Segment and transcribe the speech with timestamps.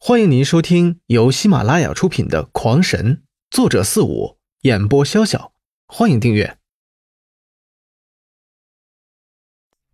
[0.00, 3.16] 欢迎您收听由喜马拉雅出品的《狂神》，
[3.50, 5.50] 作者四五，演播潇潇。
[5.88, 6.56] 欢迎订阅。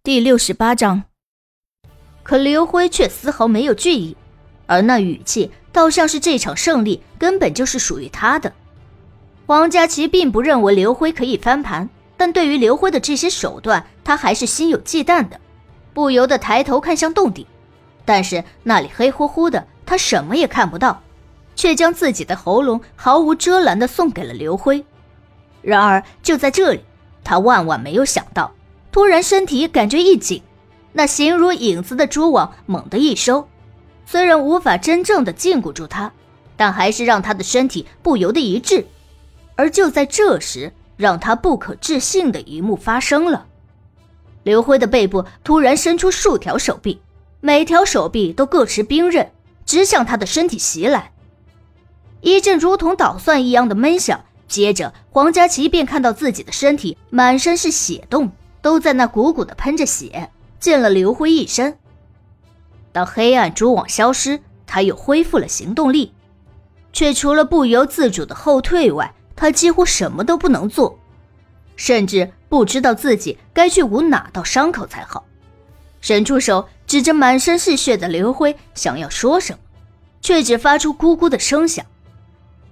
[0.03, 1.05] 第六十八章，
[2.23, 4.15] 可刘辉却丝毫没有惧意，
[4.67, 8.53] 而那语气倒像是这场胜利根本就是属于他的。
[9.47, 15.41] 黄佳琪并不认为刘辉可以翻盘，但对于刘辉的这些手段，他还是心有忌惮的，
[15.95, 17.47] 不由得抬头看向洞底，
[18.05, 19.67] 但是那里黑乎乎的。
[19.87, 21.03] 他什么也看不到，
[21.55, 24.85] 却将自己的喉咙毫无遮拦地送给了刘辉。
[25.63, 26.81] 然而就在这里，
[27.23, 28.53] 他万万没有想到，
[28.93, 30.43] 突然身体感觉一紧，
[30.93, 33.49] 那形如影子的蛛网猛地一收，
[34.07, 36.13] 虽然无法真正的禁锢住他，
[36.57, 38.87] 但还是让他的身体不由得一滞。
[39.57, 43.47] 而就在这时，让他不可置信的一幕发生了：
[44.43, 47.01] 刘辉的背部突然伸出数条手臂，
[47.41, 49.31] 每条手臂都各持兵刃。
[49.75, 51.11] 直向他的身体袭来，
[52.21, 58.31] 一阵如同捣蒜一样的闷响，接着黄佳琪便看到自己的身体满身是血洞，
[58.63, 61.77] 都在那鼓鼓的喷着血，溅了刘辉一身。
[62.93, 66.15] 当黑暗蛛网消失，他又恢复了行动力，
[66.93, 70.97] 却除了不由自主的后退外，他几乎什么都不能做，
[71.75, 75.25] 甚至不知道自己该去捂哪道伤口才好。
[76.01, 79.59] 伸出手指着满身是血的刘辉，想要说什么，
[80.25, 81.85] 却只发出咕咕的声响。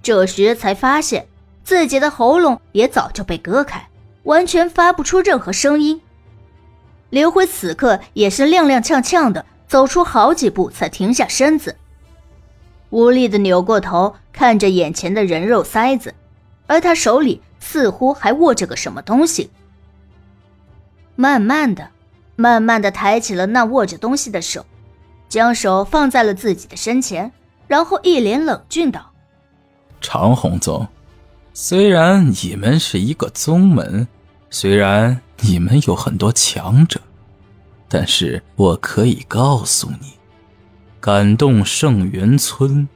[0.01, 1.27] 这时才发现
[1.63, 3.87] 自己的喉咙也早就被割开，
[4.23, 6.01] 完全发不出任何声音。
[7.11, 11.75] 刘辉此刻也是踉踉跄跄的走出好几步，才停下身子，
[12.89, 16.15] 无力的扭过头看着眼前的人肉塞子，
[16.65, 19.51] 而他手里似乎还握着个什么东西。
[21.15, 21.87] 慢慢的。
[22.35, 24.65] 慢慢的抬起了那握着东西的手，
[25.29, 27.31] 将手放在了自己的身前，
[27.73, 29.11] 然后一脸冷峻道
[29.99, 30.87] ：“长虹宗，
[31.55, 34.07] 虽然你们是一个宗门，
[34.51, 37.01] 虽然你们有很多强者，
[37.89, 40.13] 但是我可以告诉你，
[40.99, 42.87] 感动圣元村，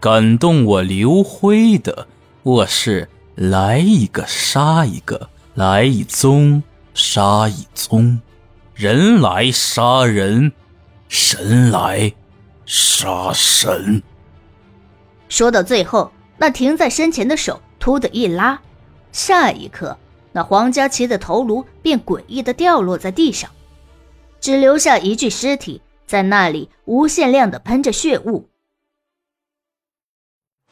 [0.00, 2.08] 感动我刘辉的，
[2.42, 6.62] 我是来一个杀一个，来一宗
[6.94, 8.18] 杀一宗。”
[8.74, 10.52] 人来杀人，
[11.06, 12.10] 神来
[12.66, 14.02] 杀神。
[15.28, 18.60] 说到最后，那停在身前的手突的一拉，
[19.12, 19.96] 下一刻，
[20.32, 23.50] 那黄佳琪的头颅便诡异的掉落在地上，
[24.40, 28.48] 只留下一具尸体在那里无限量的喷着血雾。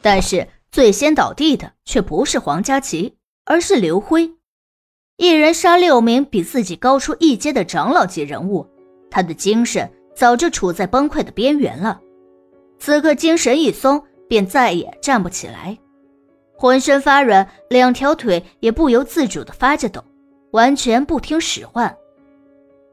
[0.02, 4.34] 但是最先倒地的却不是黄佳琪，而是刘辉。
[5.16, 8.68] 一人杀六名比自己高出一阶的长老级人物，
[9.10, 12.00] 他的精神早就处在崩溃的边缘了。
[12.78, 15.78] 此刻精神一松，便再也站不起来，
[16.56, 20.02] 浑身发软，两条腿也不由自主地发着抖，
[20.52, 21.94] 完全不听使唤。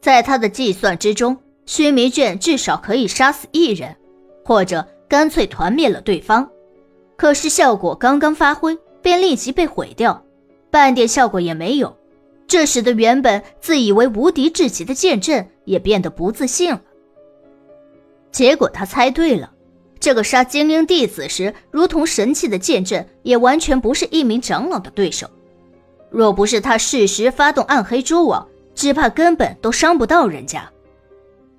[0.02, 3.96] 在他的计算之中，须弥卷至少可以杀死一人，
[4.44, 6.50] 或者干脆团灭了对方。
[7.16, 10.24] 可是效果刚刚发挥，便立即被毁掉，
[10.72, 11.96] 半点效果也没有。
[12.48, 16.82] 这使得原本自以为无敌至极的剑阵也变得不自信了。
[18.32, 19.52] 结果他猜对了，
[20.00, 25.30] 这个杀精英弟子时如同神器的剑阵，也完全不是一名长老的对手。
[26.10, 30.70] 若不是他适时发动暗黑蛛网，只怕根本都伤不到人家。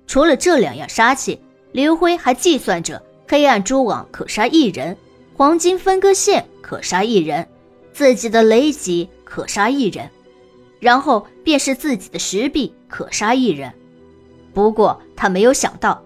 [0.05, 1.39] 除了这两样杀器，
[1.71, 4.95] 刘辉还计算着黑暗蛛网可杀一人，
[5.35, 7.47] 黄金分割线可杀一人，
[7.93, 10.09] 自己的雷击可杀一人。
[10.79, 13.71] 然后便是自己的石壁可杀一人，
[14.53, 16.03] 不过他没有想到，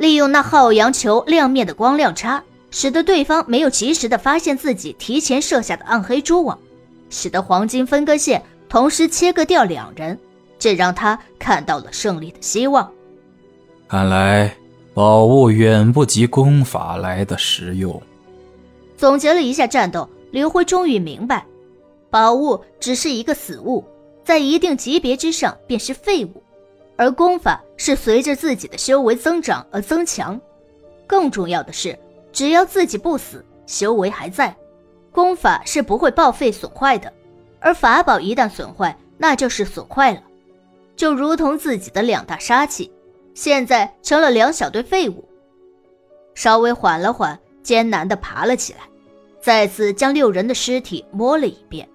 [0.00, 6.58] 利用那浩洋球亮面的光亮差，使得对方没有及时的发现自己提前设下的暗黑蛛网，
[7.10, 10.18] 使得黄金分割线同时切割掉两人，
[10.58, 12.90] 这让他看到了胜利的希望。
[13.88, 14.56] 看来
[14.94, 18.02] 宝物远不及功法来的实用。
[18.96, 21.44] 总结了一下战斗，刘辉终于明白，
[22.08, 23.84] 宝物只是一个死物。
[24.24, 26.39] 在一定级别之上便是废物，
[27.00, 30.38] 而功法是随着自己的修为增长而增强。
[31.06, 31.98] 更重要的是，
[32.30, 34.54] 只要自己不死，修为还在，
[35.10, 37.10] 功法是不会报废损坏的。
[37.58, 40.22] 而法宝一旦损坏，那就是损坏了，
[40.94, 42.92] 就如同自己的两大杀器，
[43.32, 45.26] 现在成了两小堆废物。
[46.34, 48.80] 稍微缓了缓，艰难地爬了起来，
[49.40, 51.88] 再次将六人的尸体摸了一遍。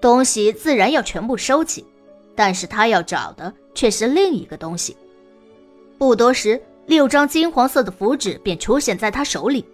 [0.00, 1.86] 东西自然要全部收起，
[2.34, 4.96] 但是他要找的却是另一个东西。
[5.98, 9.64] 不多时，六张金黄色的符纸便出现在他手里，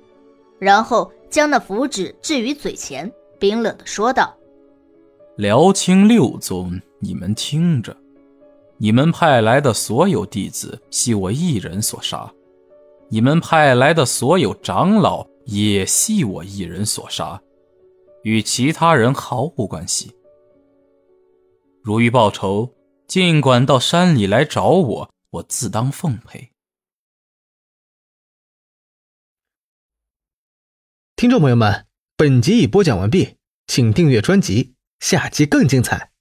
[0.58, 4.36] 然后将那符纸置于嘴前，冰冷的说道
[5.36, 7.96] ：“辽清六宗，你们听着，
[8.76, 12.30] 你们派来的所有弟子系我一人所杀，
[13.08, 17.40] 你们派来的所有长老也系我一人所杀，
[18.24, 20.12] 与其他人毫无关系。
[21.82, 22.68] 如欲报仇。”
[23.06, 26.50] 尽管到山里来找我，我自当奉陪。
[31.14, 31.86] 听众朋友们，
[32.16, 33.36] 本集已播讲完毕，
[33.66, 36.12] 请订阅专辑，下集更精彩。